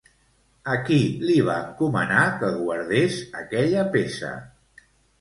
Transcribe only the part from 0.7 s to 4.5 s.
A qui li va encomanar que guardés aquella peça?